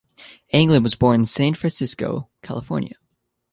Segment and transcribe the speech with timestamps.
[0.51, 2.95] Anglim was born in San Francisco, California.